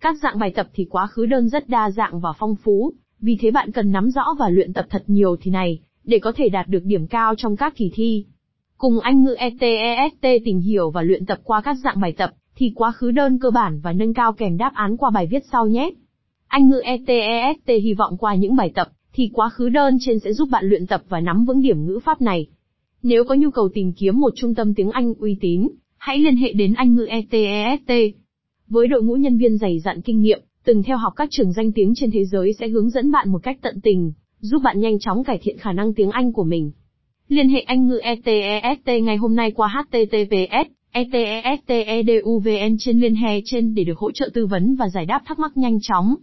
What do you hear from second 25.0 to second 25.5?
uy